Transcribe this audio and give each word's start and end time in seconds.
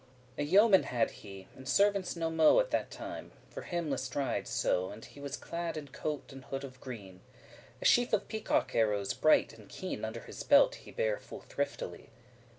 <10> 0.35 0.39
A 0.45 0.49
YEOMAN 0.49 0.81
had 0.85 1.11
he, 1.11 1.47
and 1.55 1.67
servants 1.69 2.15
no 2.15 2.31
mo' 2.31 2.59
At 2.59 2.71
that 2.71 2.89
time, 2.89 3.31
for 3.51 3.61
*him 3.61 3.91
list 3.91 4.15
ride 4.15 4.47
so* 4.47 4.47
*it 4.47 4.47
pleased 4.47 4.47
him 4.47 4.47
so 4.47 4.65
to 4.71 4.81
ride* 4.89 4.93
And 4.95 5.05
he 5.05 5.19
was 5.19 5.37
clad 5.37 5.77
in 5.77 5.87
coat 5.89 6.31
and 6.33 6.43
hood 6.45 6.63
of 6.63 6.81
green. 6.81 7.21
A 7.83 7.85
sheaf 7.85 8.11
of 8.11 8.27
peacock 8.27 8.71
arrows<11> 8.73 9.21
bright 9.21 9.53
and 9.53 9.69
keen 9.69 10.03
Under 10.03 10.21
his 10.21 10.41
belt 10.41 10.73
he 10.73 10.89
bare 10.91 11.19
full 11.19 11.41
thriftily. 11.41 12.09